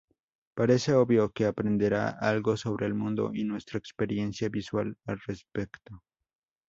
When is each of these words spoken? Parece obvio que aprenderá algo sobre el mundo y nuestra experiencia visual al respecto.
Parece 0.55 0.93
obvio 0.95 1.29
que 1.29 1.45
aprenderá 1.45 2.09
algo 2.09 2.57
sobre 2.57 2.87
el 2.87 2.95
mundo 2.95 3.29
y 3.35 3.43
nuestra 3.43 3.77
experiencia 3.77 4.49
visual 4.49 4.97
al 5.05 5.19
respecto. 5.27 6.01